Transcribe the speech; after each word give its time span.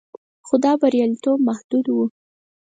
خو 0.47 0.55
دا 0.63 0.71
بریالیتوب 0.81 1.39
محدود 1.47 1.85
و 1.95 1.97